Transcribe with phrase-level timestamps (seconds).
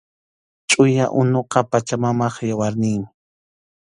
[0.69, 3.09] Chʼuya unuqa Pachamamap yawarninmi